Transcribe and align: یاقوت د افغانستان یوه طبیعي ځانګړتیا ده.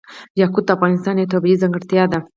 یاقوت 0.41 0.65
د 0.67 0.69
افغانستان 0.75 1.15
یوه 1.17 1.31
طبیعي 1.33 1.59
ځانګړتیا 1.61 2.03
ده. 2.11 2.19